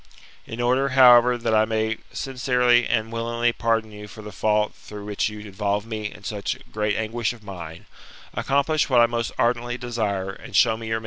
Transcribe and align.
In 0.47 0.59
order, 0.59 0.89
however, 0.97 1.37
that 1.37 1.53
I 1.53 1.65
may 1.65 1.99
sincerely 2.11 2.87
and 2.87 3.11
willingly 3.11 3.53
pardon 3.53 3.91
you 3.91 4.07
for 4.07 4.23
the 4.23 4.31
fault 4.31 4.73
which 4.89 5.29
you 5.29 5.41
involved 5.41 5.85
me 5.85 6.11
in 6.11 6.23
such 6.23 6.57
great 6.71 6.95
anguish 6.97 7.33
of 7.33 7.43
mind, 7.43 7.85
accomplish 8.33 8.89
what 8.89 8.99
I 8.99 9.05
most 9.05 9.31
ardently 9.37 9.77
desire^ 9.77 10.35
and 10.43 10.55
show 10.55 10.69
me 10.69 10.69
your 10.69 10.69
GOLDEN 10.69 10.69
ASS, 10.69 10.69
OF 10.69 10.79
APULBIUS. 10.93 10.99